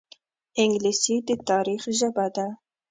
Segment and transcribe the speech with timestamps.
[0.61, 2.47] انګلیسي د تاریخ ژبه ده